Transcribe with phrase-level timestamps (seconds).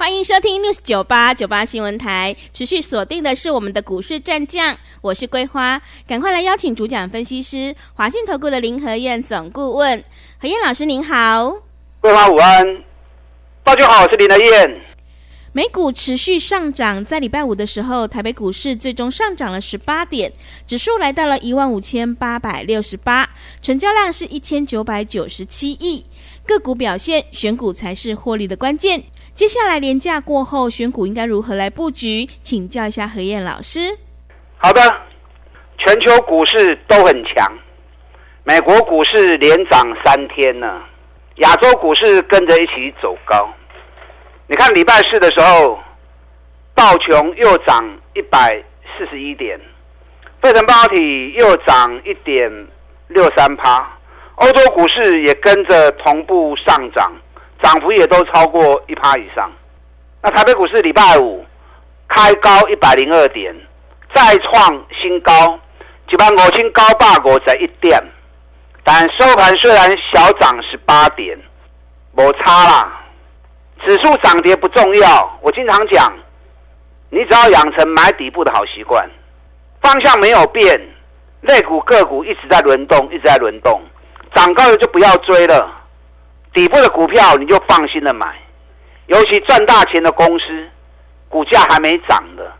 [0.00, 10.02] 欢迎收听 News 九八九八新闻台，持续锁定的是我们的股市战将，我是桂花，赶快来邀请主讲分析师华信投顾的林和燕总顾问，
[10.38, 11.54] 何燕老师您好，
[12.00, 12.82] 桂花午安，
[13.62, 14.80] 大家好，我是林和燕。
[15.52, 20.32] 美股持续上涨，在礼拜五的时候，台北股市最终上涨了十八点，
[20.66, 23.28] 指数来到了一万五千八百六十八，
[23.60, 26.06] 成交量是一千九百九十七亿，
[26.46, 29.02] 个股表现，选股才是获利的关键。
[29.40, 32.28] 接下来连假过后，选股应该如何来布局？
[32.42, 33.96] 请教一下何燕老师。
[34.58, 34.82] 好的，
[35.78, 37.50] 全球股市都很强，
[38.44, 40.82] 美国股市连涨三天呢，
[41.36, 43.48] 亚洲股市跟着一起走高。
[44.46, 45.78] 你看礼拜四的时候，
[46.74, 47.82] 道琼又涨
[48.12, 48.62] 一百
[48.98, 49.58] 四十一点，
[50.42, 52.52] 费城半导体又涨一点
[53.08, 53.90] 六三趴，
[54.34, 57.10] 欧洲股市也跟着同步上涨。
[57.62, 59.50] 涨幅也都超过一趴以上。
[60.22, 61.44] 那台北股市礼拜五
[62.08, 63.54] 开高一百零二点，
[64.14, 65.58] 再创新高，
[66.08, 68.02] 一万五千高八五十一点。
[68.82, 71.38] 但收盘虽然小涨十八点，
[72.12, 73.00] 没差啦。
[73.86, 76.12] 指数涨跌不重要，我经常讲，
[77.08, 79.08] 你只要养成买底部的好习惯，
[79.80, 80.78] 方向没有变，
[81.40, 83.80] 类股个股一直在轮动，一直在轮动，
[84.34, 85.79] 涨高了就不要追了。
[86.52, 88.26] 底部的股票你就放心的买，
[89.06, 90.68] 尤其赚大钱的公司，
[91.28, 92.52] 股价还没涨的，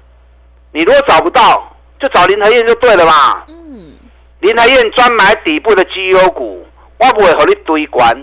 [0.72, 3.44] 你如果找不到，就找林和燕就对了嘛。
[3.48, 3.92] 嗯，
[4.40, 6.66] 林和燕专买底部的绩优股，
[6.98, 8.16] 我不会和你堆关，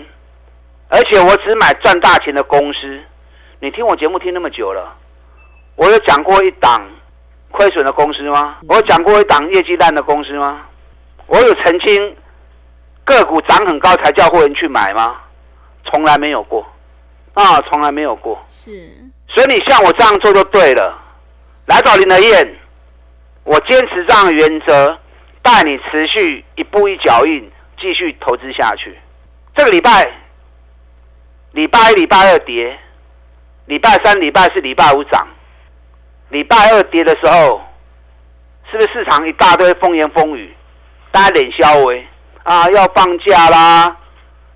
[0.88, 3.00] 而且我只买赚大钱的公司。
[3.60, 4.94] 你听我节目听那么久了，
[5.76, 6.80] 我有讲过一档
[7.50, 8.56] 亏损的公司吗？
[8.68, 10.62] 我有讲过一档业绩烂的公司吗？
[11.26, 12.16] 我有澄清
[13.04, 15.16] 个股涨很高才叫会员去买吗？
[15.90, 16.66] 从来没有过，
[17.34, 18.42] 啊，从来没有过。
[18.48, 18.92] 是，
[19.26, 21.04] 所以你像我这样做就对了。
[21.66, 22.56] 来找林德燕，
[23.44, 24.98] 我坚持这样的原则，
[25.42, 28.98] 带你持续一步一脚印继续投资下去。
[29.54, 30.10] 这个礼拜，
[31.52, 32.78] 礼拜一、礼拜二跌，
[33.66, 35.26] 礼拜三、礼拜四、礼拜五涨。
[36.30, 37.60] 礼拜二跌的时候，
[38.70, 40.54] 是不是市场一大堆风言风语，
[41.10, 42.06] 大家脸消微
[42.42, 43.96] 啊，要放假啦？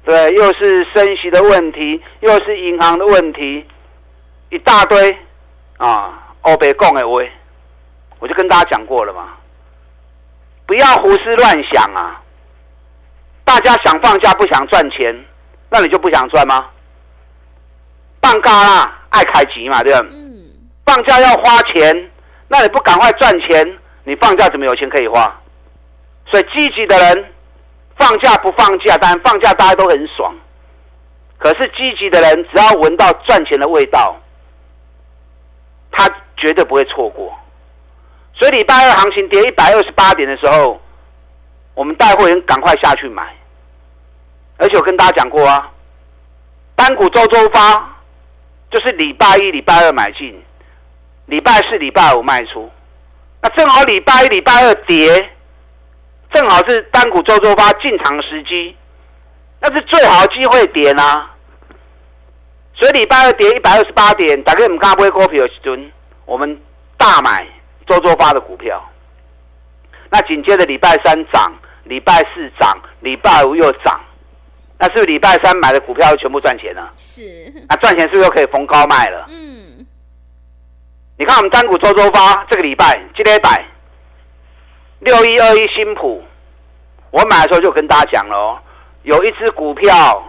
[0.05, 3.65] 对，又是升息的问题，又是银行的问题，
[4.51, 5.17] 一大堆
[5.77, 6.19] 啊！
[6.43, 7.31] 欧北共的喂，
[8.19, 9.35] 我就跟大家讲过了嘛，
[10.67, 12.21] 不要胡思乱想啊！
[13.45, 15.25] 大家想放假不想赚钱，
[15.71, 16.67] 那你就不想赚吗？
[18.21, 20.01] 放假啦，爱开机嘛，对吧？
[20.11, 20.51] 嗯。
[20.85, 22.11] 放假要花钱，
[22.49, 25.33] 那你不赶快赚钱，你放假怎么有钱可以花？
[26.27, 27.32] 所以积极的人。
[28.03, 30.35] 放假不放假，但放假大家都很爽。
[31.39, 34.17] 可是积极的人，只要闻到赚钱的味道，
[35.93, 37.33] 他绝对不会错过。
[38.35, 40.81] 所以礼拜二行情跌一百二十八点的时候，
[41.75, 43.23] 我们带会员赶快下去买。
[44.57, 45.71] 而且我跟大家讲过啊，
[46.75, 47.89] 单股周周发，
[48.71, 50.43] 就是礼拜一、礼拜二买进，
[51.27, 52.69] 礼拜四、礼拜五卖出。
[53.41, 55.32] 那正好礼拜一、礼拜二跌。
[56.33, 58.77] 正好是单股周周发进场时机，
[59.61, 61.31] 那是最好的机会点啊！
[62.75, 65.93] 所以礼拜二跌一百二十八点，大概我们刚不会股票时阵，
[66.25, 66.61] 我们
[66.97, 67.47] 大买
[67.87, 68.83] 周周发的股票。
[70.11, 71.53] 那紧接着礼拜三涨，
[71.85, 74.01] 礼拜四涨，礼拜五又涨，
[74.79, 76.91] 那是不是礼拜三买的股票全部赚钱了？
[76.97, 77.53] 是。
[77.69, 79.27] 那赚钱是不是又可以逢高卖了？
[79.29, 79.87] 嗯。
[81.19, 83.65] 你看我们单股周周发这个礼拜，今天一百。
[85.03, 86.23] 六一二一新普，
[87.11, 88.63] 我买的时候就跟大家讲了，
[89.03, 90.23] 有一只股票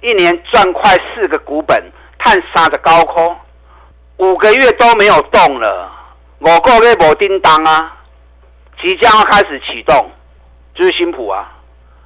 [0.00, 1.80] 一年赚快四个股本，
[2.18, 3.36] 探杀的高空，
[4.16, 5.92] 五个月都没有动了，
[6.40, 7.94] 我个月没叮当啊，
[8.82, 10.10] 即将要开始启动，
[10.74, 11.48] 就是新普啊，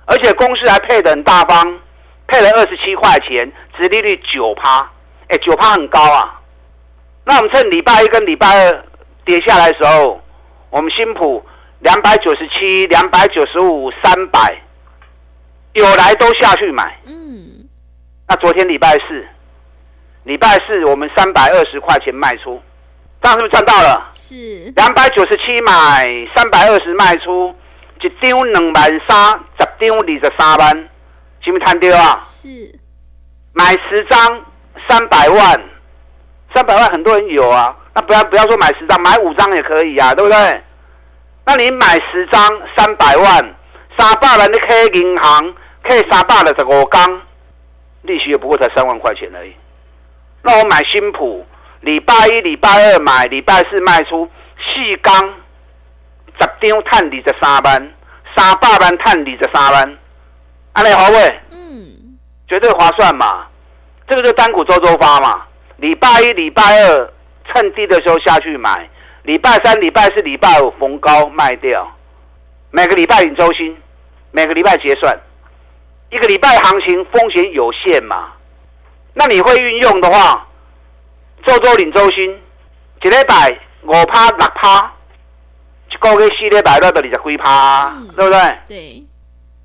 [0.05, 1.81] 而且公司还配得很大方，
[2.26, 4.87] 配了二十七块钱，殖利率九趴，
[5.28, 6.38] 哎，九趴很高啊。
[7.25, 8.84] 那我们趁礼拜一跟礼拜二
[9.25, 10.20] 跌下来的时候，
[10.69, 11.43] 我们新普。
[11.81, 14.62] 两百九十七、两百九十五、三百，
[15.73, 16.99] 有来都下去买。
[17.06, 17.67] 嗯，
[18.29, 19.27] 那昨天礼拜四，
[20.25, 22.61] 礼拜四我们三百二十块钱卖出，
[23.23, 24.11] 这样是不是赚到了？
[24.12, 24.71] 是。
[24.77, 26.06] 两百九十七买，
[26.37, 27.55] 三百二十卖出，
[28.03, 30.88] 一张两万三，十张二十三万，
[31.41, 32.21] 是不是贪掉啊？
[32.25, 32.79] 是。
[33.55, 34.44] 买十张
[34.87, 35.61] 三百万，
[36.55, 37.75] 三百万很多人有啊。
[37.94, 40.62] 那不要不要说买十张，买五张也可以呀、啊，对不对？
[41.44, 42.42] 那你买十张
[42.76, 43.54] 三百万，
[43.98, 47.20] 三百万你开银行，开三百六十五天，
[48.02, 49.54] 利息也不过才三万块钱而已。
[50.42, 51.44] 那我买新普，
[51.81, 54.28] 礼拜一、礼拜二买，礼拜四卖出，
[54.58, 55.14] 四缸
[56.38, 57.92] 十张赚二十三万，
[58.37, 59.98] 三百万赚二十三万，
[60.72, 61.40] 安利好未？
[61.50, 63.46] 嗯，绝对划算嘛。
[64.06, 65.42] 这个就单股周周发嘛。
[65.76, 67.12] 礼拜一、礼拜二
[67.48, 68.88] 趁低的时候下去买，
[69.31, 71.88] 礼拜三、礼拜四、礼拜五逢高卖掉，
[72.73, 73.81] 每个礼拜领周薪，
[74.32, 75.17] 每个礼拜结算，
[76.11, 78.32] 一个礼拜行情风险有限嘛。
[79.15, 80.49] 那你会运用的话，
[81.47, 82.29] 周周领周薪，
[83.05, 84.93] 一礼拜五趴六趴，
[85.93, 88.59] 一个月四礼拜六的你才亏趴，对不对？
[88.67, 89.05] 对。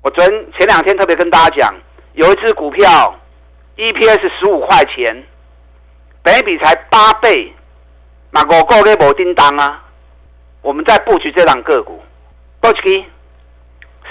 [0.00, 0.24] 我昨
[0.56, 1.74] 前两天特别跟大家讲，
[2.12, 3.18] 有一只股票
[3.76, 5.24] ，EPS 十五块钱，
[6.22, 7.52] 本益比才八倍，
[8.36, 9.82] 那五个月没叮当啊。
[10.60, 12.02] 我们在布局这档个股，
[12.60, 13.02] 多少支？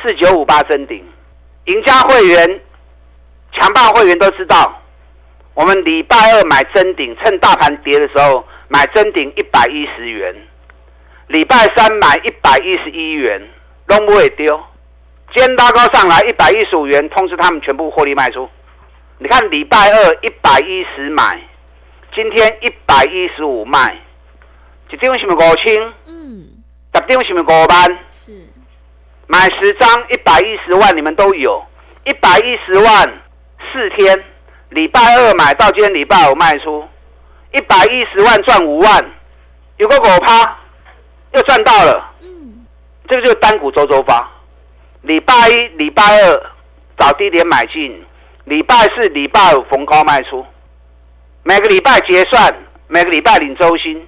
[0.01, 1.06] 四九五八臻鼎，
[1.66, 2.62] 赢家会员、
[3.54, 4.81] 强霸会员都知道。
[5.54, 10.36] 我们礼拜二买臻鼎，趁大盘跌的时候买臻鼎一百一十元，
[11.27, 13.48] 礼拜三买一百一十一元，
[13.86, 14.60] 都不会丢。
[15.36, 18.50] 今天拉高上来一百一十五元，通知他们全部获利卖出。
[19.19, 21.39] 你看礼拜二一百一十买，
[22.16, 23.98] 今天一百一十五卖，
[24.90, 25.94] 一张是不是五千？
[26.06, 26.48] 嗯，
[26.94, 28.00] 十张是不是五万？
[28.10, 28.48] 是，
[29.28, 31.64] 买十张一百一十万，你们都有，
[32.06, 33.22] 一百一十万
[33.72, 34.24] 四天。
[34.70, 36.88] 礼拜二买到今天礼拜五卖出，
[37.54, 39.06] 一百一十万赚五万，
[39.78, 40.60] 有个狗趴
[41.34, 42.12] 又赚到了。
[42.22, 42.66] 嗯，
[43.08, 44.32] 这个就是单股周周发。
[45.02, 46.52] 礼拜一、礼拜二
[46.98, 48.04] 找低点买进，
[48.46, 50.46] 礼拜四、礼拜五逢高卖出。
[51.44, 52.54] 每个礼拜结算，
[52.88, 54.08] 每个礼拜领周薪。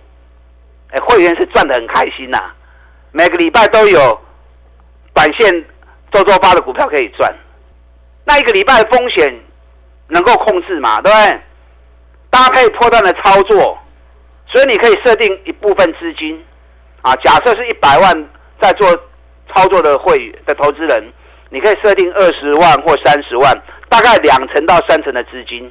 [0.92, 2.40] 哎，会员是赚得很开心呐、
[3.12, 4.20] 每个礼拜都有
[5.14, 5.66] 短线
[6.12, 7.34] 周周发的股票可以赚。
[8.26, 9.34] 那一个礼拜的风险。
[10.10, 11.42] 能够控制嘛，对不对？
[12.30, 13.78] 搭配波段的操作，
[14.46, 16.42] 所以你可以设定一部分资金
[17.02, 17.14] 啊。
[17.18, 18.30] 假设是一百万
[18.62, 18.90] 在做
[19.54, 21.12] 操作的会员的投资人，
[21.50, 23.54] 你可以设定二十万或三十万，
[23.90, 25.70] 大概两成到三成的资金。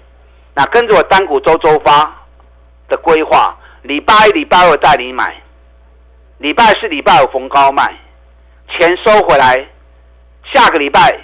[0.55, 2.15] 那跟着我单股周周发
[2.91, 5.41] 的规划，礼拜一、礼拜二带你买，
[6.39, 7.97] 礼拜四、礼拜五逢高卖，
[8.69, 9.67] 钱收回来，
[10.53, 11.19] 下个礼拜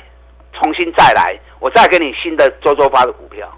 [0.52, 1.38] 重新再来。
[1.58, 3.48] 我再给你新的周周发的股票，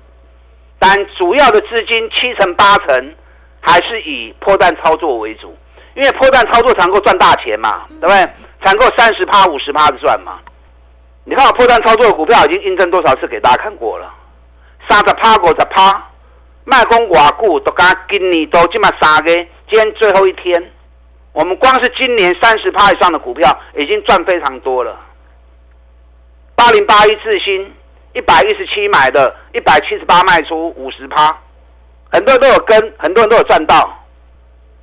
[0.79, 3.15] 但主要的资金七成八成
[3.61, 5.57] 还是以破蛋操作为主，
[5.95, 8.17] 因为破蛋操作才能够赚大钱嘛，对不对？
[8.63, 10.39] 才能够三十趴五十趴的赚嘛。
[11.25, 14.13] 你看我破蛋操作的股票已经印证多少次给大家看过了，
[14.89, 16.11] 三十趴五十趴，
[16.65, 19.35] 卖空瓦固都刚今年都这么杀个，
[19.69, 20.73] 今天最后一天，
[21.33, 24.99] 我们光是今年三十趴以上的股票已经赚非常多了，
[26.55, 27.73] 八零八一次新。
[28.17, 31.37] 一百一十七买的，一百七十八卖出五十趴，
[32.13, 33.93] 很多人都有跟，很多人都有赚到，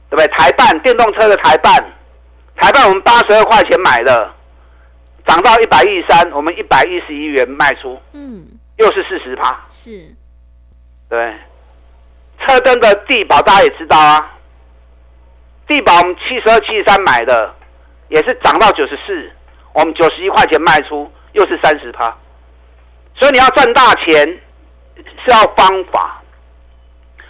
[0.09, 0.27] 对不对？
[0.27, 1.73] 台半电动车的台半，
[2.57, 4.29] 台半我们八十二块钱买的，
[5.25, 8.45] 涨到一百一十三，我们一百一十一元卖出，嗯，
[8.75, 10.13] 又是四十趴，是，
[11.07, 11.33] 对。
[12.47, 14.31] 车灯的地保大家也知道啊，
[15.67, 17.53] 地保我们七十二、七十三买的，
[18.09, 19.31] 也是涨到九十四，
[19.73, 22.13] 我们九十一块钱卖出，又是三十趴。
[23.15, 24.25] 所以你要赚大钱
[25.25, 26.21] 是要方法，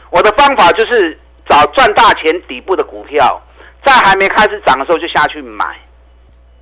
[0.10, 3.42] 我的方法就是找赚大钱底部的股票，
[3.86, 5.66] 在还没开始涨的时候就下去买，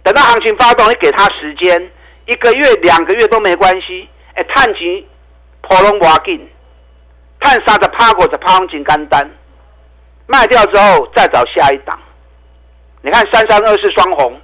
[0.03, 1.91] 等到行情发动，你给他时间，
[2.25, 4.09] 一个月、两个月都没关系。
[4.35, 5.03] 哎，探钱
[5.61, 6.49] 破龙瓦紧，
[7.39, 9.29] 探杀的趴过的趴红金干单，
[10.27, 11.97] 卖掉之后再找下一档。
[13.01, 14.39] 你看三三二四双红，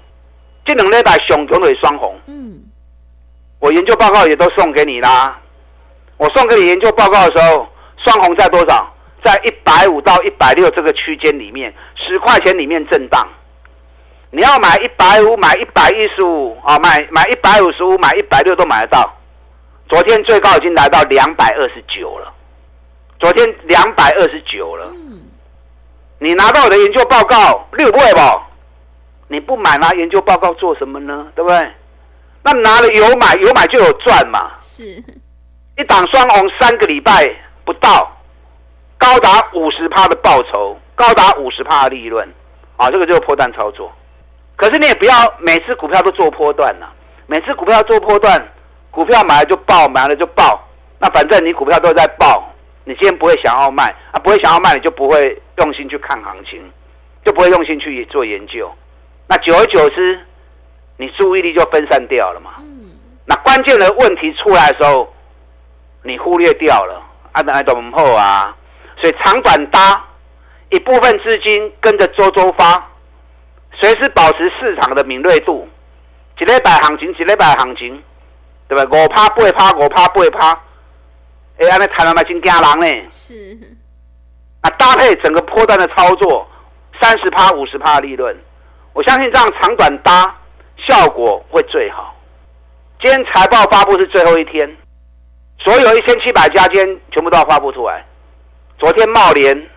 [0.63, 2.19] 这两礼拜熊熊的双红。
[2.27, 2.61] 嗯。
[3.59, 5.39] 我研究报告也都送给你啦。
[6.17, 8.91] 我送给你研究报告的时候，双红在多少？
[9.23, 13.27] 在一百五到一百六这个区间里面，十块钱里面震荡。
[14.29, 19.13] 你要买一百五，买一百一十五啊，买买一百五十五，买一百六都买得到。
[19.89, 22.31] 昨天最高已经来到两百二十九了。
[23.19, 24.91] 昨天两百二十九了。
[26.19, 28.19] 你拿到我的研究报告，六不会不？
[29.27, 31.27] 你不买拿研究报告做什么呢？
[31.35, 31.71] 对不对？
[32.43, 34.83] 那拿了有买有买就有赚嘛，是，
[35.77, 37.27] 一档双红三个礼拜
[37.65, 38.15] 不到，
[38.99, 42.27] 高达五十趴的报酬，高达五十趴的利润，
[42.77, 43.91] 啊，这个就是波段操作。
[44.55, 46.87] 可是你也不要每次股票都做波段了，
[47.25, 48.39] 每次股票做波段，
[48.91, 50.63] 股票买了就爆，买了就爆。
[50.99, 52.53] 那反正你股票都在爆，
[52.85, 56.61] 你今天不会想要卖啊，不会想要卖，你就不会用心去看行情，
[57.25, 58.71] 就不会用心去做研究。
[59.27, 60.19] 那久而久之，
[60.97, 62.51] 你注意力就分散掉了嘛。
[62.59, 62.91] 嗯。
[63.25, 65.11] 那关键的问题出来的时候，
[66.03, 67.01] 你忽略掉了，
[67.31, 68.55] 啊，等下怎么后啊？
[69.01, 70.05] 所以长短搭，
[70.69, 72.87] 一部分资金跟着周周发，
[73.73, 75.67] 随时保持市场的敏锐度。
[76.37, 78.03] 一礼拜行情，一礼拜行情，
[78.67, 78.83] 对吧？
[78.91, 80.61] 五趴八趴，五趴八趴。
[81.57, 83.07] 哎，安尼谈了嘛，真惊人呢。
[83.09, 83.57] 是。
[84.61, 86.47] 啊搭配整个波段的操作，
[86.99, 88.35] 三十趴、五十趴的利润，
[88.93, 90.35] 我相信这样长短搭
[90.77, 92.15] 效果会最好。
[92.99, 94.75] 今天财报发布是最后一天，
[95.59, 98.03] 所有一千七百家间全部都要发布出来。
[98.79, 99.69] 昨天茂联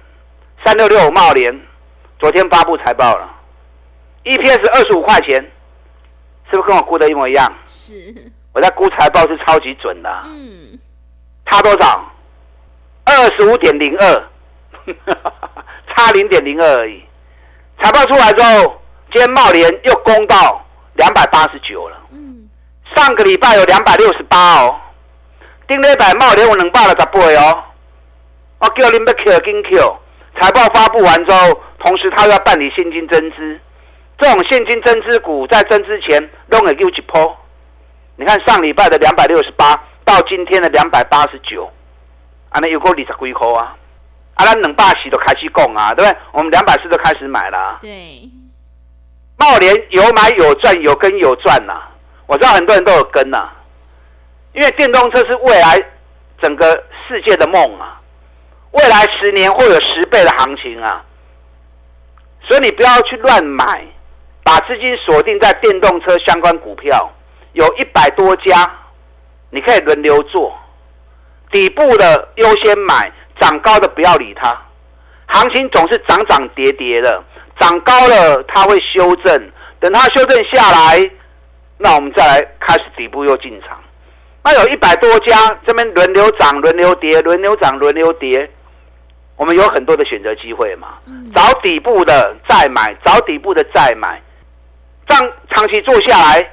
[0.64, 1.54] 三六六五茂联，
[2.18, 3.30] 昨天发布财报了
[4.24, 5.36] ，EPS 二十五块钱，
[6.50, 7.52] 是不是跟我估的一模一样？
[7.66, 8.14] 是。
[8.52, 10.10] 我在估财报是超级准的。
[10.24, 10.67] 嗯。
[11.50, 12.04] 差多少？
[13.04, 14.28] 二十五点零二，
[15.88, 17.02] 差零点零二而已。
[17.82, 20.62] 财报出来之后，今天茂联又攻到
[20.94, 21.96] 两百八十九了。
[22.10, 22.48] 嗯，
[22.94, 24.76] 上个礼拜有两百六十八哦。
[25.66, 27.64] 顶礼拜茂联有两百六十八哦。
[28.58, 29.96] 我叫你们 Q 跟 Q。
[30.40, 33.58] 财报发布完之后，同时他又要办理现金增资。
[34.18, 37.36] 这种现金增资股在增资前弄了又一波。
[38.16, 39.82] 你看上礼拜的两百六十八。
[40.08, 41.70] 到今天的两百八十九，
[42.48, 43.76] 啊，那有够二十几块啊，
[44.36, 46.18] 啊，那两百四都开始供啊，对不对？
[46.32, 47.78] 我们两百四都开始买了，啊。
[47.82, 48.26] 对，
[49.36, 51.90] 茂联有买有赚，有跟有赚呐，啊。
[52.26, 53.52] 我知道很多人都有跟呐，啊，
[54.54, 55.78] 因为电动车是未来
[56.40, 58.00] 整个世界的梦啊，
[58.70, 61.04] 未来十年会有十倍的行情啊，
[62.44, 63.84] 所以你不要去乱买，
[64.42, 67.12] 把资金锁定在电动车相关股票，
[67.52, 68.70] 有一百多家。
[69.50, 70.56] 你可以轮流做，
[71.50, 74.56] 底部的优先买，涨高的不要理它。
[75.26, 77.22] 行情总是涨涨跌跌的，
[77.58, 79.50] 涨高了它会修正，
[79.80, 81.10] 等它修正下来，
[81.76, 83.78] 那我们再来开始底部又进场。
[84.44, 85.34] 那有一百多家
[85.66, 88.50] 这边轮流涨、轮流跌、轮流涨、轮流跌，
[89.36, 90.98] 我们有很多的选择机会嘛。
[91.34, 94.22] 找底部的再买，找底部的再买，
[95.06, 96.50] 这样长期做下来。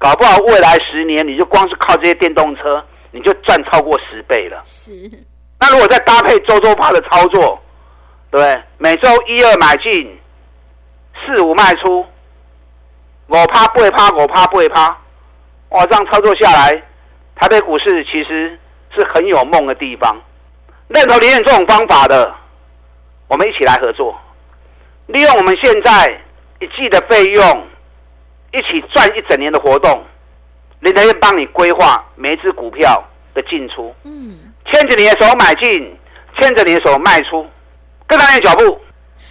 [0.00, 4.58] 搞不好未来十年，你就光是靠这些电动车，你就赚超过十倍了。
[4.64, 4.90] 是。
[5.60, 7.60] 那如果再搭配周周趴的操作，
[8.30, 8.62] 对不对？
[8.78, 10.18] 每周一二买进，
[11.14, 12.00] 四五卖出，
[13.26, 14.98] 五趴八趴，五趴八趴，
[15.68, 15.84] 哇！
[15.84, 16.82] 这样操作下来，
[17.36, 18.58] 台北股市其实
[18.94, 20.18] 是很有梦的地方。
[20.88, 22.34] 认同连这种方法的，
[23.28, 24.18] 我们一起来合作，
[25.08, 26.18] 利用我们现在
[26.60, 27.66] 一季的费用。
[28.52, 30.02] 一起赚一整年的活动，
[30.80, 33.02] 林德燕帮你规划每一只股票
[33.34, 35.96] 的进出，嗯，牵着你的手买进，
[36.40, 37.46] 牵着你的手卖出，
[38.06, 38.78] 跟上你的脚步。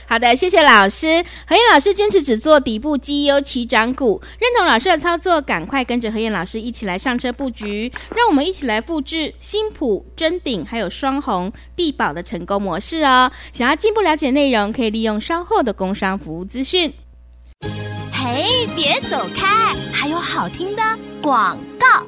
[0.08, 1.24] 好的，谢谢老师。
[1.46, 13.32] 何燕老师坚持只做底部绩优起涨股，认同老师的操作，赶快跟着何燕老师一起来上车布局，让我们一起来复制新普、真鼎还有双红、地宝的成功模式哦。
[13.54, 16.92] 想要进一步了解内容，可以利用稍后的工商服务资讯。
[18.32, 18.46] 哎，
[18.76, 19.74] 别走开！
[19.92, 20.84] 还有好听的
[21.20, 22.06] 广告。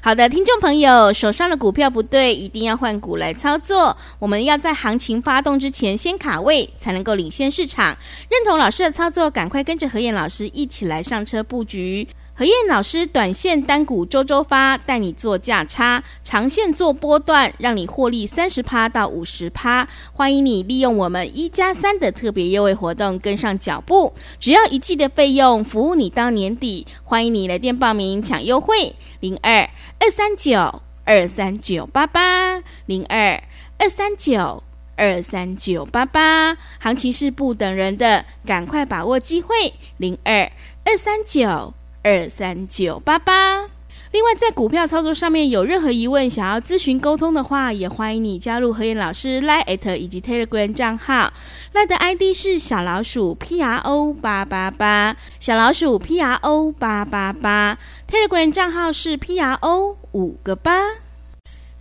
[0.00, 3.96] 好的，听众朋友，手上的股票不对，一定要换股来操作。
[4.18, 7.96] 我们要在行情发动之前先卡位，才能够领先市场。
[8.28, 12.08] 认同老师的操作，赶快跟着何燕老师一起来上车布局。
[12.34, 19.86] 何燕老师短线单股周周发，带你做价差；长线做波段，让你获利三十趴到五十趴。
[20.14, 26.86] 欢迎你利用我们一加三的特别优惠活动跟上脚步，只要一季的费用，服务你到年底。
[27.04, 29.68] 欢迎你来电报名抢优惠，零二
[30.00, 33.42] 二三九二三九八八零二
[33.78, 34.62] 二三九
[34.96, 36.56] 二三九八八。
[36.80, 40.50] 行情是不等人的，赶快把握机会，零二
[40.86, 41.74] 二三九。
[42.02, 43.68] 二三九八八。
[44.12, 51.32] 另外，在股票操作上面有任何疑问，想要咨询沟通的话，也欢迎你加入何燕老师 Line@ 以及 Telegram 账号。
[51.72, 57.78] Line 的 ID 是小老鼠 P R O 八八八，小老鼠 P R O 八八八。
[58.06, 61.01] Telegram 账号是 P R O 五个八。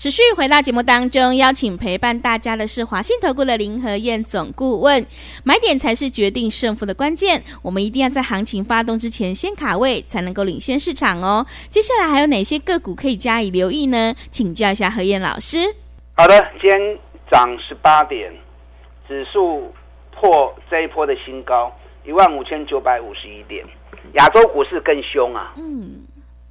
[0.01, 5.05] 持续回到节目当中，邀请陪伴大家的是华信投顾的林和燕总顾问。
[5.43, 11.45] 买点才是决定胜负的关键，我们一定要在行情发动之前先卡位，才能够领先市场哦。
[11.69, 14.15] 接下来还有哪些个股可以加以留意呢？
[14.31, 15.59] 请教一下何燕老师。
[16.15, 16.97] 好的，今天
[17.29, 18.33] 涨十八点，
[19.07, 19.71] 指数
[20.19, 21.71] 破这一波的新高，
[22.03, 23.63] 一万五千九百五十一点。
[24.13, 25.53] 亚洲股市更凶啊！
[25.57, 26.01] 嗯，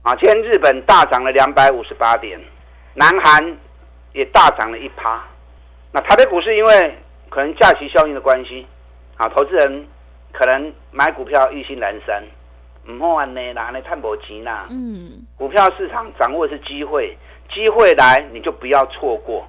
[0.02, 2.38] 啊，今天日本大涨了两百五十八点，
[2.94, 3.56] 南韩
[4.12, 5.22] 也大涨了一趴。
[5.92, 8.66] 那台北股市因为可能假期效应的关系，
[9.16, 9.86] 啊，投资人
[10.32, 12.22] 可能买股票意兴阑珊，
[12.86, 14.66] 唔好安呢，拿来探薄钱啦。
[14.70, 17.16] 嗯，股票市场掌握的是机会，
[17.52, 19.46] 机会来你就不要错过，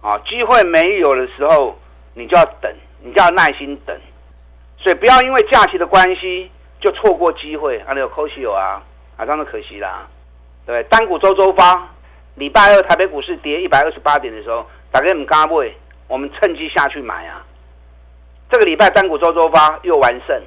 [0.00, 1.78] 啊，机会没有的时候
[2.14, 3.96] 你就要等，你就要耐心等，
[4.78, 6.50] 所以不要因为假期的关系。
[6.82, 8.82] 就错过机会，啊，你有可惜有啊，
[9.18, 10.08] 啊，当然可惜啦，
[10.64, 11.86] 对，单股周周发，
[12.40, 15.70] 礼拜二台北股市跌一百二十八点的时候，大家唔敢买，
[16.08, 17.44] 我们趁机下去买啊。
[18.50, 20.42] 这个礼拜单股周周发又完胜，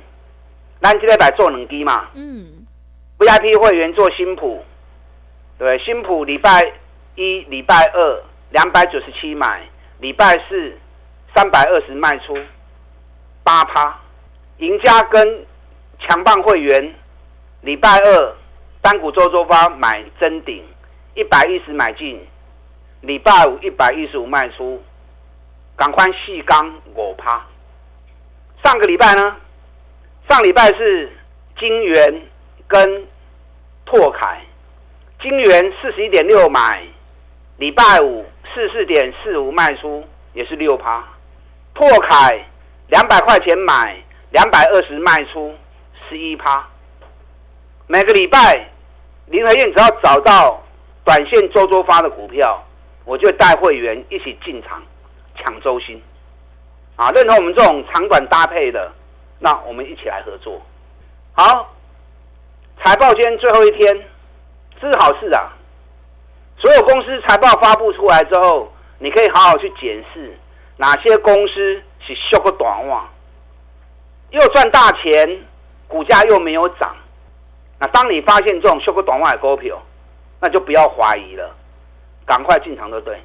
[0.81, 2.65] 咱今天来做冷低嘛，嗯
[3.19, 4.65] ，VIP 会员做新普，
[5.59, 6.73] 对，新普礼拜
[7.13, 9.62] 一、礼拜二两百九十七买，
[10.00, 10.75] 礼拜四
[11.35, 12.35] 三百二十卖出，
[13.43, 14.00] 八趴，
[14.57, 15.45] 赢家跟。
[16.00, 16.93] 强棒会员，
[17.62, 18.35] 礼拜二
[18.81, 20.62] 单股周周发买真顶
[21.15, 22.25] 一百一十买进，
[23.01, 24.82] 礼拜五一百一十五卖出，
[25.75, 27.46] 赶快细钢五趴。
[28.63, 29.36] 上个礼拜呢？
[30.29, 31.12] 上礼拜是
[31.60, 32.22] 金元
[32.67, 33.05] 跟
[33.86, 34.41] 拓凯，
[35.22, 36.84] 金元四十一点六买，
[37.58, 41.03] 礼拜五四四点四五卖出，也是六趴。
[41.75, 42.46] 拓凯
[42.88, 43.98] 两百块钱买，
[44.32, 45.53] 两百二十卖出。
[46.10, 46.67] 十一趴，
[47.88, 48.70] 每个礼拜
[49.27, 50.62] 林和燕只要找到
[51.03, 52.63] 短线周周发的股票，
[53.05, 54.81] 我就带会员一起进场
[55.36, 56.01] 抢周薪。
[56.95, 58.91] 啊，认同我们这种长短搭配的，
[59.39, 60.62] 那我们一起来合作。
[61.33, 61.74] 好，
[62.83, 63.95] 财报今天最后一天，
[64.79, 65.51] 是好事啊！
[66.57, 70.38] 所有公司财报发布出来之后，你可以好好去检视
[70.77, 73.10] 哪些公司是修个短网，
[74.29, 75.41] 又赚大钱。
[75.86, 76.95] 股价又没有涨，
[77.77, 79.79] 那当你发现这种修个短外的股票，
[80.43, 81.56] 那就不要怀疑了，
[82.25, 83.17] 赶快进场，对不对？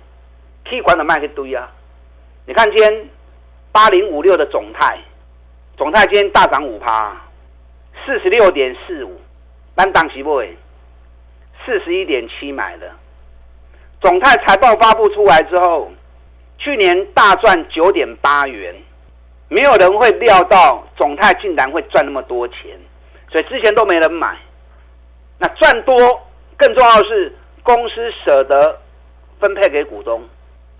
[0.64, 1.68] 可以管的卖一堆啊！
[2.46, 3.08] 你看今天
[3.72, 4.96] 八零五六的总泰，
[5.76, 7.16] 总泰今天大涨五趴，
[8.06, 9.20] 四十六点四五，
[9.74, 10.40] 单档起步
[11.66, 12.88] 四十一点七买的。
[14.00, 15.90] 总泰财报发布出来之后，
[16.56, 18.72] 去年大赚九点八元。
[19.48, 22.78] 没有人会料到总泰竟然会赚那么多钱，
[23.32, 24.36] 所以之前都没人买。
[25.38, 25.96] 那赚多，
[26.58, 28.78] 更重要的是公司舍得
[29.40, 30.22] 分配给股东，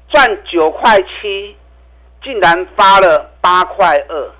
[0.08, 1.56] 赚九块七，
[2.22, 4.30] 竟然发了八块二，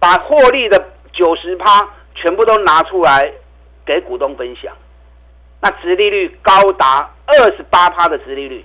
[0.00, 3.30] 把获利的九十趴全部都拿出来
[3.84, 4.72] 给股东分享。
[5.60, 8.64] 那殖利率高达二十八趴的殖利率，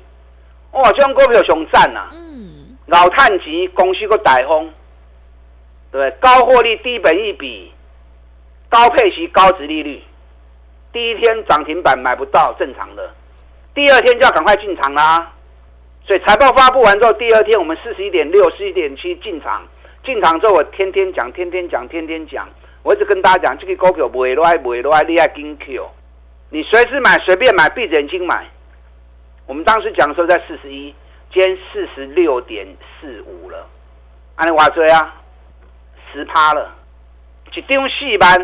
[0.71, 2.09] 哇，这种股票熊赞呐！
[2.11, 4.73] 嗯，老探级公司个大风。
[5.91, 7.73] 对，高获利、低本益比、
[8.69, 10.03] 高配息、高殖利率，
[10.91, 13.13] 第一天涨停板买不到正常的，
[13.73, 15.31] 第二天就要赶快进场啦。
[16.05, 19.61] 所以财报发布完之后，第二天我们四十一点六、四十一点七进场，
[20.03, 22.49] 进场之后我天天讲、天天讲、天天讲，
[22.81, 25.87] 我一直跟大家讲，这个股票不会落，不会落，你要跟 Q，
[26.49, 28.47] 你随时买、随便买、闭着眼睛买。
[29.45, 30.93] 我们当时讲的时候在四十一，
[31.31, 32.65] 今天四十六点
[32.99, 33.67] 四五了，
[34.35, 35.15] 安尼话多啊。
[36.11, 36.73] 十趴了，
[37.53, 38.41] 一张四万，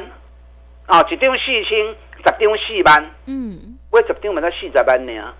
[0.85, 1.95] 啊、哦，一张四千，
[2.25, 5.33] 十张四万，嗯，我十张嘛才四十万呢，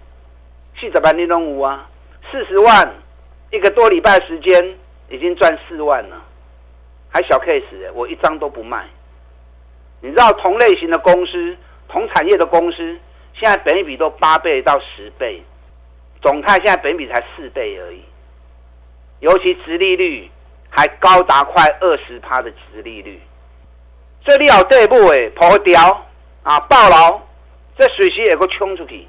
[0.80, 1.90] 四十万你拢有啊，
[2.32, 2.94] 四十万
[3.52, 4.78] 一个多礼拜时间
[5.10, 6.22] 已经赚四万了，
[7.10, 8.86] 还小 case，我一张都不卖。
[10.02, 12.78] 你知道同类型的公司、同产业的公司，
[13.34, 15.44] 现在本益比都八倍到十倍，
[16.22, 18.04] 总泰现在本益比才四倍而已，
[19.20, 20.30] 尤其殖利率。
[20.78, 23.22] 还高达快二十趴的殖利率，
[24.26, 26.05] 这里有对不诶破掉
[26.46, 27.20] 啊爆牢，
[27.78, 29.06] 这随时也会冲出去。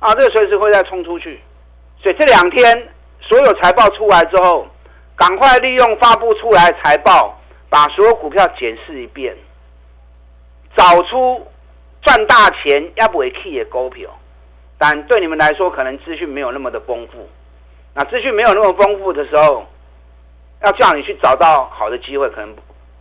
[0.00, 1.40] 啊，这随时会再冲出去，
[2.02, 2.88] 所以这两天
[3.22, 4.68] 所有财报出来之后，
[5.16, 9.34] 赶快利用发布出来财报，把所有股票检视一遍，
[10.76, 11.46] 找出
[12.02, 14.10] 赚大钱要不会 key 的股票，
[14.76, 17.26] 但对你们来说可能资讯没有那么的丰富，
[17.94, 19.64] 那资讯没有那么丰富的时候。
[20.62, 22.56] 要叫你去找到好的机会，可能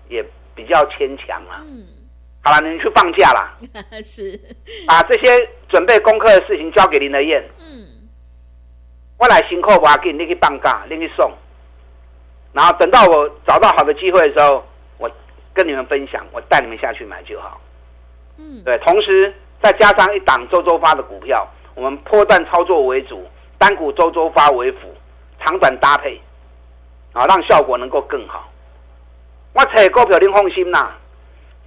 [0.10, 0.22] 也
[0.54, 1.62] 比较牵强了。
[1.62, 1.88] 嗯，
[2.44, 3.58] 好了，你去放假啦。
[4.04, 4.40] 是，
[4.86, 7.44] 把这些准备功课的事情交给林德燕。
[7.58, 7.88] 嗯，
[9.18, 11.32] 我来辛苦我给你去放假，你去送。
[12.52, 14.64] 然后等到我找到好的机会的时候，
[14.98, 15.10] 我
[15.54, 17.60] 跟你们分享，我带你们下去买就好。
[18.38, 23.26] 嗯，对，同时再加上一档周周发的股票，我们波段操作为主，
[23.58, 24.94] 单股周周发为辅，
[25.40, 26.20] 长短搭配。
[27.14, 28.52] 啊，让效果能够更好。
[29.54, 30.92] 我找股票，您放心呐，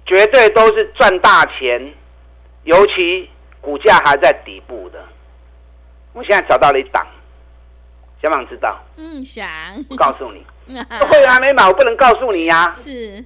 [0.07, 1.93] 绝对都是赚大钱，
[2.63, 3.29] 尤其
[3.61, 4.99] 股价还在底部的。
[6.13, 7.05] 我现在找到了一档，
[8.21, 8.79] 想不想知道？
[8.95, 9.47] 嗯，想。
[9.89, 10.43] 我告诉你，
[10.73, 12.73] 会员还没买，我不能告诉你呀、啊。
[12.75, 13.23] 是。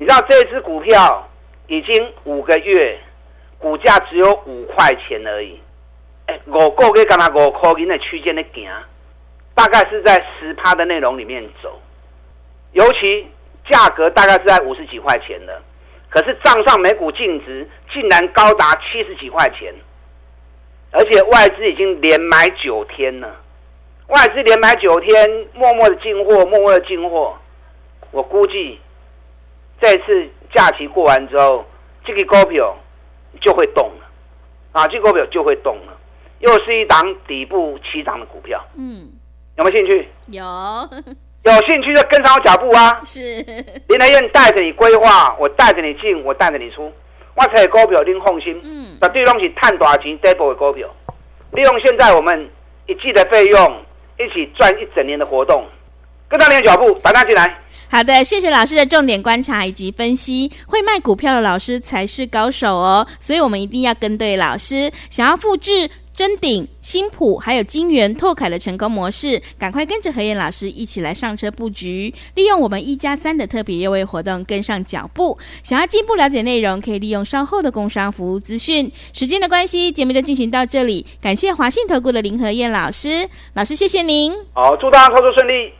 [0.00, 1.28] 你知道这支股票
[1.66, 2.98] 已经五个月，
[3.58, 5.60] 股价只有五块钱而已。
[6.26, 8.70] 哎，五个月干嘛五块钱的区间的行，
[9.54, 11.80] 大概是在十趴的内容里面走，
[12.72, 13.26] 尤其
[13.68, 15.60] 价格大概是在五十几块钱的，
[16.08, 19.74] 可是账上每股净值竟然高达七十几块钱，
[20.90, 23.36] 而且外资已经连买九天了，
[24.08, 27.36] 外资连买九天，默默的进货，默默的进货，
[28.10, 28.80] 我估计。
[29.80, 31.64] 这次假期过完之后，
[32.04, 32.76] 这个股票
[33.40, 34.10] 就会动了，
[34.72, 35.96] 啊，这个股票就会动了，
[36.40, 38.60] 又是一档底部起涨的股票。
[38.76, 39.08] 嗯，
[39.56, 40.08] 有没有兴趣？
[40.26, 40.44] 有，
[41.54, 43.00] 有兴趣就跟上我脚步啊！
[43.04, 43.20] 是，
[43.88, 46.92] 林来燕带着你规划，我带着你进，我带着你出，
[47.34, 48.60] 我才股票您放心。
[48.64, 50.88] 嗯，把对东西赚大钱，底部的股票，
[51.52, 52.50] 利用现在我们
[52.86, 53.82] 一季的费用，
[54.18, 55.64] 一起赚一整年的活动，
[56.28, 57.58] 跟上你的脚步，打单进来。
[57.90, 60.50] 好的，谢谢老师的重点观察以及分析。
[60.66, 64.92] 会卖股票的老师才是高手哦，所以我们一定要跟对老师。
[65.08, 75.38] 想要复制臻鼎、新普还有金源、拓凯的成功模式，赶快跟着何燕老师一起来上车布局，利用我们一加三的特别优惠活动跟上脚步。
[75.62, 78.92] 想要进一步了解内容，可以利用稍后的工商服务资讯。
[79.14, 81.06] 时间的关系，节目就进行到这里。
[81.22, 84.34] 感谢华信投顾的林何燕老师，老师谢谢您。
[84.52, 85.72] 好，祝大家操作顺利。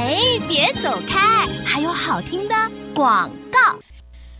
[0.00, 0.16] 哎，
[0.48, 1.46] 别走开！
[1.62, 2.54] 还有好听的
[2.94, 3.78] 广告。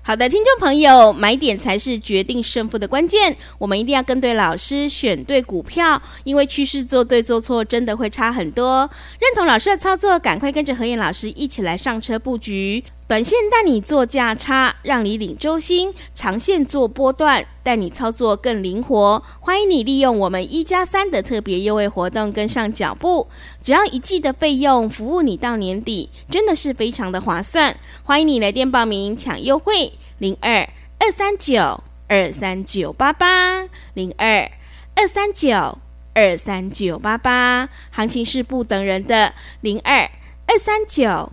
[0.02, 3.36] 好的，听众朋友，买点才是决定胜负的关键。
[3.58, 8.90] 我们一定要跟对老师，选对股票，因为趋势做对做错真的会差很多。
[9.20, 12.82] 认同老师的操作，赶快跟着何燕老师一起来上车布局。
[13.10, 19.20] 短线带你做价差，让你领周薪；长线做波段，带你操作更灵活。
[19.40, 23.26] 欢迎你利用我们一加三的特别优惠活动跟上脚步，
[23.60, 27.76] 只要一季的费用，服务你到年底，真的是非常的划算。
[28.04, 30.70] 欢迎你来电报名抢优惠，零二
[31.00, 34.48] 二三九二三九八八零二
[34.94, 35.78] 二三九
[36.14, 40.08] 二三九八八，行情是不等人的，零二
[40.46, 41.32] 二三九。